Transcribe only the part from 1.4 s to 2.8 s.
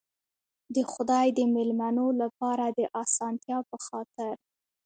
مېلمنو لپاره د